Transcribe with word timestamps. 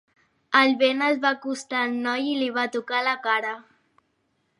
El 0.59 0.71
vent 0.77 1.03
es 1.07 1.19
va 1.25 1.31
acostar 1.37 1.83
al 1.87 1.93
noi 2.05 2.31
i 2.31 2.33
li 2.39 2.47
va 2.57 2.63
tocar 2.77 3.03
la 3.09 3.13
cara. 3.29 3.53